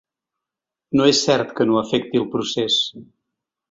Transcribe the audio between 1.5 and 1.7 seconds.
que